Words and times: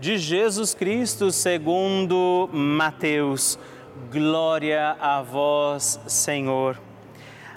de 0.00 0.18
Jesus 0.18 0.74
Cristo 0.74 1.30
segundo 1.30 2.48
Mateus. 2.52 3.58
Glória 4.10 4.96
a 5.00 5.22
vós, 5.22 6.00
Senhor. 6.06 6.80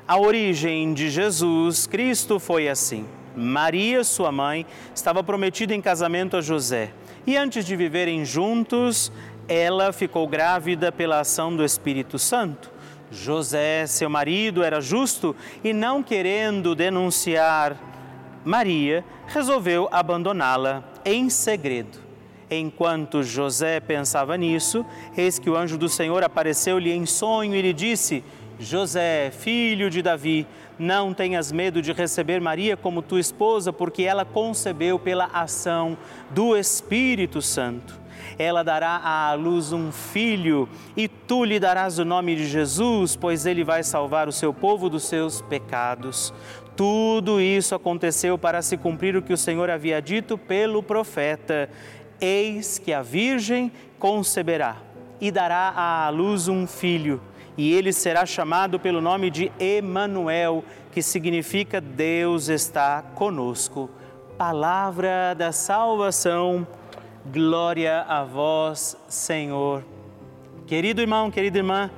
A 0.07 0.17
origem 0.19 0.93
de 0.93 1.09
Jesus 1.09 1.87
Cristo 1.87 2.39
foi 2.39 2.69
assim. 2.69 3.05
Maria, 3.35 4.03
sua 4.03 4.31
mãe, 4.31 4.65
estava 4.95 5.23
prometida 5.23 5.73
em 5.73 5.81
casamento 5.81 6.37
a 6.37 6.41
José. 6.41 6.91
E 7.25 7.35
antes 7.35 7.65
de 7.65 7.75
viverem 7.75 8.23
juntos, 8.23 9.11
ela 9.47 9.91
ficou 9.91 10.27
grávida 10.27 10.91
pela 10.91 11.19
ação 11.19 11.55
do 11.55 11.63
Espírito 11.63 12.17
Santo. 12.17 12.71
José, 13.11 13.85
seu 13.87 14.09
marido, 14.09 14.63
era 14.63 14.79
justo 14.79 15.35
e, 15.63 15.73
não 15.73 16.03
querendo 16.03 16.75
denunciar 16.75 17.77
Maria, 18.45 19.03
resolveu 19.27 19.89
abandoná-la 19.91 20.83
em 21.03 21.29
segredo. 21.29 22.06
Enquanto 22.49 23.23
José 23.23 23.79
pensava 23.79 24.37
nisso, 24.37 24.85
eis 25.17 25.37
que 25.37 25.49
o 25.49 25.57
anjo 25.57 25.77
do 25.77 25.89
Senhor 25.89 26.23
apareceu-lhe 26.23 26.91
em 26.91 27.05
sonho 27.05 27.55
e 27.55 27.61
lhe 27.61 27.73
disse: 27.73 28.23
José, 28.59 29.31
filho 29.31 29.89
de 29.89 30.01
Davi, 30.01 30.47
não 30.79 31.13
tenhas 31.13 31.51
medo 31.51 31.81
de 31.81 31.91
receber 31.91 32.39
Maria 32.39 32.77
como 32.77 33.01
tua 33.01 33.19
esposa, 33.19 33.73
porque 33.73 34.03
ela 34.03 34.23
concebeu 34.23 34.97
pela 34.97 35.25
ação 35.25 35.97
do 36.31 36.55
Espírito 36.55 37.41
Santo 37.41 38.07
ela 38.37 38.63
dará 38.63 39.01
à 39.03 39.33
luz 39.33 39.71
um 39.71 39.91
filho, 39.91 40.69
e 40.95 41.07
tu 41.07 41.43
lhe 41.43 41.59
darás 41.59 41.97
o 41.97 42.05
nome 42.05 42.35
de 42.35 42.45
Jesus, 42.45 43.15
pois 43.15 43.45
ele 43.45 43.63
vai 43.63 43.83
salvar 43.83 44.27
o 44.27 44.31
seu 44.31 44.53
povo 44.53 44.89
dos 44.89 45.03
seus 45.03 45.41
pecados. 45.41 46.33
Tudo 46.75 47.41
isso 47.41 47.73
aconteceu 47.73 48.37
para 48.37 48.61
se 48.61 48.77
cumprir 48.77 49.15
o 49.15 49.21
que 49.21 49.33
o 49.33 49.37
Senhor 49.37 49.67
havia 49.67 49.99
dito 49.99 50.37
pelo 50.37 50.83
profeta: 50.83 51.69
Eis 52.19 52.77
que 52.79 52.93
a 52.93 53.01
Virgem 53.01 53.71
conceberá 53.99 54.77
e 55.19 55.31
dará 55.31 55.73
à 55.75 56.09
luz 56.09 56.47
um 56.47 56.67
filho, 56.67 57.21
e 57.57 57.73
ele 57.73 57.91
será 57.91 58.25
chamado 58.25 58.79
pelo 58.79 59.01
nome 59.01 59.29
de 59.29 59.51
Emanuel, 59.59 60.63
que 60.91 61.01
significa 61.01 61.81
Deus 61.81 62.49
está 62.49 63.01
conosco. 63.15 63.89
Palavra 64.37 65.33
da 65.35 65.51
salvação. 65.51 66.67
Glória 67.25 68.01
a 68.03 68.23
vós, 68.23 68.95
Senhor. 69.09 69.83
Querido 70.65 71.01
irmão, 71.01 71.31
querida 71.31 71.57
irmã, 71.57 71.89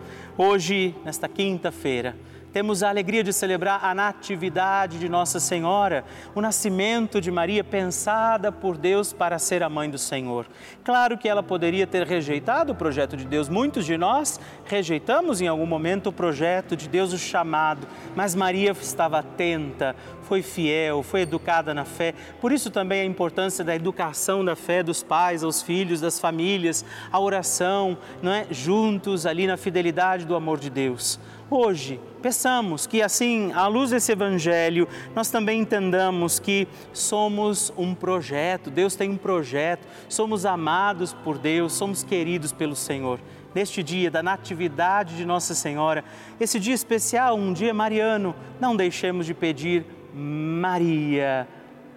Hoje, 0.41 0.95
nesta 1.03 1.27
quinta-feira, 1.27 2.15
temos 2.51 2.83
a 2.83 2.89
alegria 2.89 3.23
de 3.23 3.31
celebrar 3.31 3.83
a 3.83 3.93
Natividade 3.93 4.97
de 4.97 5.07
Nossa 5.07 5.39
Senhora, 5.39 6.03
o 6.33 6.41
nascimento 6.41 7.21
de 7.21 7.31
Maria 7.31 7.63
pensada 7.63 8.51
por 8.51 8.77
Deus 8.77 9.13
para 9.13 9.37
ser 9.37 9.61
a 9.63 9.69
mãe 9.69 9.89
do 9.89 9.97
Senhor. 9.97 10.47
Claro 10.83 11.17
que 11.17 11.29
ela 11.29 11.43
poderia 11.43 11.85
ter 11.85 12.05
rejeitado 12.05 12.73
o 12.73 12.75
projeto 12.75 13.15
de 13.15 13.25
Deus, 13.25 13.49
muitos 13.49 13.85
de 13.85 13.97
nós 13.97 14.39
rejeitamos 14.65 15.41
em 15.41 15.47
algum 15.47 15.65
momento 15.65 16.07
o 16.07 16.13
projeto 16.13 16.75
de 16.75 16.87
Deus, 16.87 17.13
o 17.13 17.17
chamado, 17.17 17.87
mas 18.15 18.33
Maria 18.33 18.71
estava 18.71 19.19
atenta, 19.19 19.95
foi 20.23 20.41
fiel, 20.43 21.01
foi 21.01 21.21
educada 21.21 21.73
na 21.73 21.85
fé. 21.85 22.13
Por 22.39 22.51
isso 22.51 22.69
também 22.69 23.01
a 23.01 23.05
importância 23.05 23.63
da 23.63 23.75
educação 23.75 24.45
da 24.45 24.55
fé 24.55 24.83
dos 24.83 25.01
pais 25.01 25.43
aos 25.43 25.61
filhos, 25.61 25.99
das 25.99 26.19
famílias, 26.19 26.85
a 27.11 27.19
oração, 27.19 27.97
não 28.21 28.31
é? 28.31 28.45
Juntos 28.51 29.25
ali 29.25 29.47
na 29.47 29.57
fidelidade 29.57 30.25
do 30.25 30.35
amor 30.35 30.59
de 30.59 30.69
Deus. 30.69 31.19
Hoje, 31.51 31.99
peçamos 32.21 32.85
que 32.85 33.01
assim, 33.01 33.51
à 33.53 33.65
luz 33.65 33.89
desse 33.89 34.11
evangelho, 34.11 34.87
nós 35.15 35.31
também 35.31 35.61
entendamos 35.61 36.37
que 36.37 36.67
somos 36.93 37.73
um 37.75 37.95
projeto, 37.95 38.69
Deus 38.69 38.95
tem 38.95 39.09
um 39.09 39.17
projeto, 39.17 39.87
somos 40.07 40.45
amados 40.45 41.11
por 41.11 41.39
Deus, 41.39 41.73
somos 41.73 42.03
queridos 42.03 42.51
pelo 42.51 42.75
Senhor. 42.75 43.19
Neste 43.55 43.81
dia 43.81 44.11
da 44.11 44.21
Natividade 44.21 45.17
de 45.17 45.25
Nossa 45.25 45.55
Senhora, 45.55 46.03
esse 46.39 46.59
dia 46.59 46.75
especial, 46.75 47.35
um 47.35 47.51
dia 47.51 47.73
mariano, 47.73 48.35
não 48.59 48.75
deixemos 48.75 49.25
de 49.25 49.33
pedir 49.33 49.83
Maria, 50.13 51.47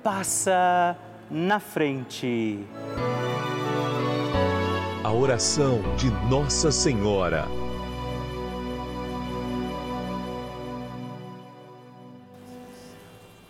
passa 0.02 0.96
na 1.30 1.60
frente. 1.60 2.58
A 5.04 5.12
oração 5.12 5.82
de 5.98 6.10
Nossa 6.30 6.72
Senhora. 6.72 7.46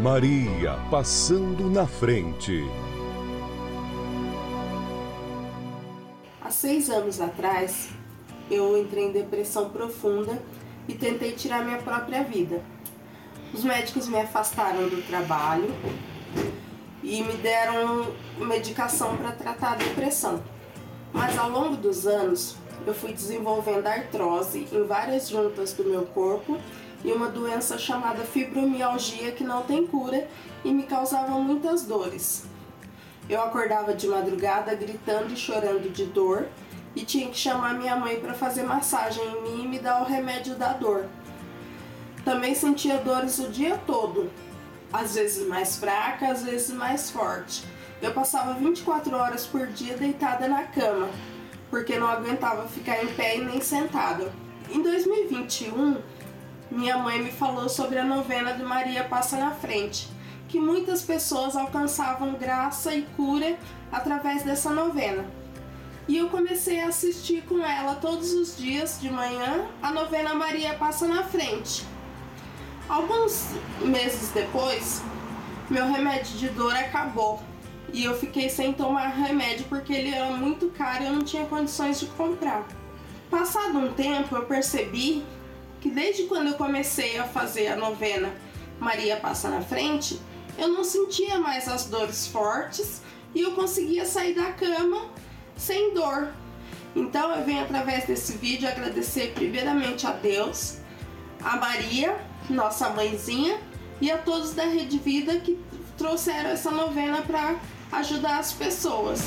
Maria 0.00 0.78
passando 0.90 1.68
na 1.68 1.86
frente. 1.86 2.64
Há 6.40 6.50
seis 6.50 6.88
anos 6.88 7.20
atrás, 7.20 7.90
eu 8.50 8.78
entrei 8.78 9.08
em 9.08 9.12
depressão 9.12 9.68
profunda 9.68 10.40
e 10.88 10.94
tentei 10.94 11.32
tirar 11.32 11.62
minha 11.62 11.76
própria 11.82 12.24
vida. 12.24 12.62
Os 13.52 13.62
médicos 13.62 14.08
me 14.08 14.18
afastaram 14.18 14.88
do 14.88 15.06
trabalho 15.06 15.70
e 17.02 17.22
me 17.22 17.34
deram 17.34 18.10
medicação 18.38 19.18
para 19.18 19.32
tratar 19.32 19.72
a 19.72 19.76
depressão. 19.76 20.42
Mas 21.12 21.36
ao 21.36 21.50
longo 21.50 21.76
dos 21.76 22.06
anos, 22.06 22.56
eu 22.86 22.94
fui 22.94 23.12
desenvolvendo 23.12 23.86
artrose 23.86 24.66
em 24.72 24.82
várias 24.84 25.28
juntas 25.28 25.74
do 25.74 25.84
meu 25.84 26.06
corpo 26.06 26.58
e 27.04 27.12
uma 27.12 27.28
doença 27.28 27.78
chamada 27.78 28.24
fibromialgia 28.24 29.32
que 29.32 29.44
não 29.44 29.62
tem 29.62 29.86
cura 29.86 30.28
e 30.64 30.72
me 30.72 30.84
causava 30.84 31.32
muitas 31.32 31.84
dores. 31.84 32.44
Eu 33.28 33.40
acordava 33.42 33.94
de 33.94 34.08
madrugada 34.08 34.74
gritando 34.74 35.32
e 35.32 35.36
chorando 35.36 35.90
de 35.90 36.04
dor 36.04 36.48
e 36.94 37.04
tinha 37.04 37.28
que 37.30 37.38
chamar 37.38 37.74
minha 37.74 37.96
mãe 37.96 38.18
para 38.18 38.34
fazer 38.34 38.64
massagem 38.64 39.24
em 39.24 39.42
mim 39.42 39.64
e 39.64 39.68
me 39.68 39.78
dar 39.78 40.02
o 40.02 40.04
remédio 40.04 40.56
da 40.56 40.72
dor. 40.72 41.06
Também 42.24 42.54
sentia 42.54 42.98
dores 42.98 43.38
o 43.38 43.48
dia 43.48 43.80
todo, 43.86 44.30
às 44.92 45.14
vezes 45.14 45.46
mais 45.46 45.76
fraca, 45.76 46.30
às 46.30 46.42
vezes 46.42 46.70
mais 46.70 47.10
forte. 47.10 47.64
Eu 48.02 48.12
passava 48.12 48.54
24 48.54 49.14
horas 49.14 49.46
por 49.46 49.66
dia 49.68 49.96
deitada 49.96 50.48
na 50.48 50.64
cama, 50.64 51.08
porque 51.70 51.98
não 51.98 52.08
aguentava 52.08 52.66
ficar 52.66 53.02
em 53.02 53.08
pé 53.08 53.36
e 53.36 53.44
nem 53.44 53.60
sentada. 53.60 54.32
Em 54.70 54.82
2021, 54.82 55.98
minha 56.70 56.96
mãe 56.96 57.20
me 57.20 57.32
falou 57.32 57.68
sobre 57.68 57.98
a 57.98 58.04
novena 58.04 58.52
de 58.52 58.62
Maria 58.62 59.02
Passa 59.02 59.36
na 59.36 59.50
Frente, 59.50 60.08
que 60.48 60.60
muitas 60.60 61.02
pessoas 61.02 61.56
alcançavam 61.56 62.34
graça 62.34 62.94
e 62.94 63.02
cura 63.16 63.58
através 63.90 64.44
dessa 64.44 64.70
novena. 64.70 65.24
E 66.06 66.16
eu 66.16 66.28
comecei 66.28 66.80
a 66.80 66.88
assistir 66.88 67.42
com 67.42 67.64
ela 67.64 67.96
todos 67.96 68.32
os 68.32 68.56
dias 68.56 68.98
de 69.00 69.10
manhã 69.10 69.66
a 69.82 69.90
novena 69.90 70.34
Maria 70.34 70.74
Passa 70.74 71.06
na 71.06 71.24
Frente. 71.24 71.84
Alguns 72.88 73.48
meses 73.80 74.30
depois, 74.30 75.02
meu 75.68 75.86
remédio 75.86 76.36
de 76.36 76.48
dor 76.48 76.74
acabou 76.74 77.40
e 77.92 78.04
eu 78.04 78.16
fiquei 78.16 78.48
sem 78.48 78.72
tomar 78.72 79.08
remédio 79.08 79.66
porque 79.68 79.92
ele 79.92 80.14
era 80.14 80.30
muito 80.36 80.68
caro 80.70 81.02
e 81.02 81.06
eu 81.06 81.12
não 81.12 81.22
tinha 81.22 81.46
condições 81.46 81.98
de 81.98 82.06
comprar. 82.06 82.66
Passado 83.28 83.78
um 83.78 83.92
tempo, 83.92 84.34
eu 84.34 84.44
percebi 84.44 85.24
que 85.80 85.90
desde 85.90 86.24
quando 86.24 86.48
eu 86.48 86.54
comecei 86.54 87.18
a 87.18 87.24
fazer 87.24 87.68
a 87.68 87.76
novena 87.76 88.32
Maria 88.78 89.16
Passa 89.16 89.48
na 89.48 89.60
Frente, 89.62 90.20
eu 90.58 90.68
não 90.68 90.84
sentia 90.84 91.38
mais 91.38 91.68
as 91.68 91.84
dores 91.86 92.26
fortes 92.26 93.00
e 93.34 93.40
eu 93.40 93.52
conseguia 93.52 94.04
sair 94.04 94.34
da 94.34 94.52
cama 94.52 95.08
sem 95.56 95.94
dor. 95.94 96.28
Então 96.94 97.34
eu 97.34 97.44
venho 97.44 97.62
através 97.62 98.04
desse 98.04 98.36
vídeo 98.36 98.68
agradecer 98.68 99.32
primeiramente 99.34 100.06
a 100.06 100.12
Deus, 100.12 100.78
a 101.42 101.56
Maria, 101.56 102.16
nossa 102.48 102.90
mãezinha, 102.90 103.58
e 104.00 104.10
a 104.10 104.18
todos 104.18 104.54
da 104.54 104.64
Rede 104.64 104.98
Vida 104.98 105.38
que 105.38 105.58
trouxeram 105.96 106.50
essa 106.50 106.70
novena 106.70 107.22
para 107.22 107.56
ajudar 107.92 108.38
as 108.38 108.52
pessoas. 108.52 109.20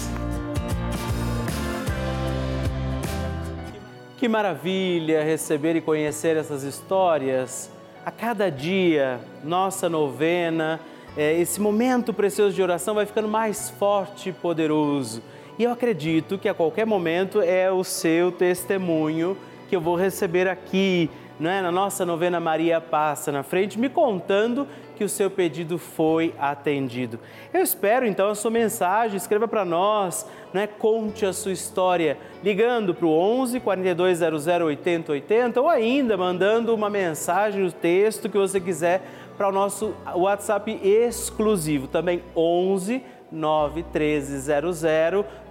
Que 4.24 4.30
maravilha 4.30 5.22
receber 5.22 5.76
e 5.76 5.82
conhecer 5.82 6.38
essas 6.38 6.64
histórias. 6.64 7.70
A 8.06 8.10
cada 8.10 8.50
dia, 8.50 9.20
nossa 9.44 9.90
novena, 9.90 10.80
é, 11.18 11.38
esse 11.42 11.60
momento 11.60 12.14
precioso 12.14 12.56
de 12.56 12.64
oração 12.64 12.96
vai 12.96 13.06
ficando 13.06 13.28
mais 13.28 13.70
forte 13.72 14.30
e 14.30 14.32
poderoso. 14.32 15.22
E 15.60 15.66
eu 15.66 15.74
acredito 15.74 16.38
que 16.38 16.48
a 16.48 16.54
qualquer 16.54 16.86
momento 16.86 17.42
é 17.42 17.70
o 17.70 17.84
seu 17.84 18.32
testemunho 18.32 19.36
que 19.68 19.76
eu 19.76 19.82
vou 19.82 19.98
receber 19.98 20.48
aqui, 20.48 21.10
é? 21.40 21.62
na 21.62 21.72
nossa 21.72 22.06
novena 22.06 22.40
Maria 22.40 22.80
Passa 22.80 23.32
na 23.32 23.44
frente, 23.44 23.80
me 23.80 23.90
contando 23.90 24.68
que 24.96 25.04
o 25.04 25.10
seu 25.10 25.30
pedido 25.30 25.78
foi 25.78 26.34
atendido. 26.40 27.20
Eu 27.54 27.62
espero 27.62 28.06
então 28.06 28.30
a 28.30 28.36
sua 28.36 28.52
mensagem, 28.52 29.18
escreva 29.18 29.48
para 29.48 29.66
nós, 29.66 30.28
é? 30.54 30.68
conte 30.68 31.26
a 31.26 31.34
sua 31.34 31.52
história, 31.52 32.18
ligando 32.44 32.94
para 32.94 33.06
o 33.06 33.12
11 33.12 33.60
4200 33.60 34.48
8080 34.48 35.62
ou 35.62 35.70
ainda 35.70 36.16
mandando 36.16 36.74
uma 36.74 36.90
mensagem, 36.90 37.66
o 37.66 37.72
texto 37.72 38.30
que 38.30 38.38
você 38.38 38.60
quiser 38.60 39.02
para 39.38 39.50
o 39.50 39.52
nosso 39.52 39.96
WhatsApp 40.16 40.80
exclusivo, 40.84 41.88
também 41.88 42.22
11 42.36 43.02
91300 43.32 44.84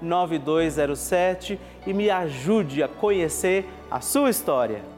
9207 0.01 1.59
e 1.85 1.93
me 1.93 2.09
ajude 2.09 2.83
a 2.83 2.89
conhecer 2.89 3.67
a 3.91 4.01
sua 4.01 4.31
história. 4.31 4.92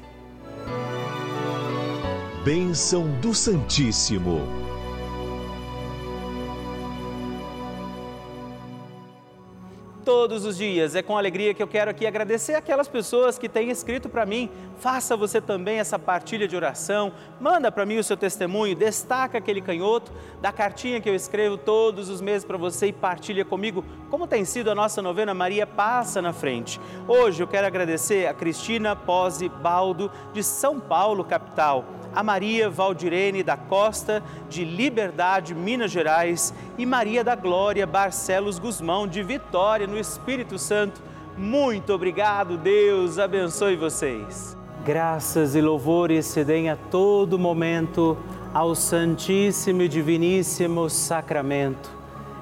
Bênção 2.44 3.08
do 3.22 3.34
Santíssimo. 3.34 4.63
Todos 10.04 10.46
os 10.46 10.58
dias. 10.58 10.96
É 10.96 11.02
com 11.02 11.18
alegria 11.18 11.54
que 11.54 11.64
eu 11.64 11.68
quero 11.68 11.90
aqui 11.90 12.06
agradecer 12.06 12.56
aquelas 12.56 12.88
pessoas 12.88 13.38
que 13.38 13.50
têm 13.50 13.70
escrito 13.70 14.10
para 14.10 14.26
mim. 14.26 14.50
Faça 14.78 15.16
você 15.16 15.40
também 15.40 15.80
essa 15.80 15.98
partilha 15.98 16.48
de 16.48 16.56
oração, 16.56 17.14
manda 17.40 17.72
para 17.72 17.86
mim 17.86 17.98
o 17.98 18.04
seu 18.04 18.18
testemunho, 18.18 18.76
destaca 18.76 19.38
aquele 19.38 19.62
canhoto 19.62 20.12
da 20.42 20.52
cartinha 20.52 21.00
que 21.00 21.10
eu 21.10 21.16
escrevo 21.16 21.58
todos 21.58 22.10
os 22.10 22.22
meses 22.22 22.46
para 22.46 22.58
você 22.58 22.88
e 22.88 22.94
partilha 22.94 23.46
comigo 23.46 23.84
como 24.10 24.28
tem 24.28 24.46
sido 24.46 24.70
a 24.70 24.76
nossa 24.76 25.02
novena 25.02 25.34
Maria 25.34 25.66
Passa 25.66 26.22
na 26.22 26.34
Frente. 26.34 26.80
Hoje 27.08 27.42
eu 27.42 27.48
quero 27.48 27.66
agradecer 27.66 28.28
a 28.28 28.34
Cristina 28.34 28.96
Pose 28.96 29.50
Baldo 29.50 30.12
de 30.34 30.44
São 30.44 30.80
Paulo, 30.80 31.24
capital 31.24 31.86
a 32.16 32.24
Maria 32.24 32.70
Valdirene 32.70 33.44
da 33.44 33.58
Costa, 33.58 34.24
de 34.50 34.64
Liberdade, 34.64 35.54
Minas 35.54 35.92
Gerais, 35.92 36.54
e 36.78 36.86
Maria 36.86 37.24
da 37.24 37.36
Glória 37.36 37.86
Barcelos 37.86 38.60
Guzmão, 38.60 39.08
de 39.08 39.24
Vitória, 39.24 39.88
no 39.88 39.98
Espírito 39.98 40.58
Santo. 40.58 41.02
Muito 41.38 41.94
obrigado, 41.94 42.58
Deus 42.58 43.18
abençoe 43.18 43.76
vocês. 43.76 44.56
Graças 44.86 45.56
e 45.56 45.62
louvores 45.62 46.26
se 46.26 46.44
deem 46.44 46.70
a 46.70 46.76
todo 46.76 47.40
momento 47.40 48.18
ao 48.54 48.76
Santíssimo 48.76 49.82
e 49.82 49.88
Diviníssimo 49.88 50.90
Sacramento. 50.90 51.90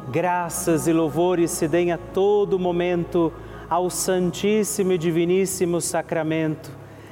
Graças 0.10 0.88
e 0.88 0.94
louvores 0.94 1.52
se 1.52 1.68
deem 1.68 1.92
a 1.92 1.98
todo 1.98 2.60
momento 2.60 3.32
ao 3.70 3.90
Santíssimo 3.90 4.92
e 4.92 4.98
Diviníssimo 4.98 5.80
Sacramento. 5.80 6.72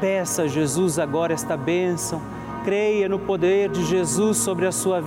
Peça 0.00 0.42
a 0.42 0.46
Jesus 0.46 0.98
agora 0.98 1.32
esta 1.32 1.56
bênção. 1.56 2.20
Creia 2.64 3.08
no 3.08 3.18
poder 3.18 3.70
de 3.70 3.82
Jesus 3.84 4.36
sobre 4.36 4.66
a 4.66 4.72
sua 4.72 4.72
vida 4.72 4.94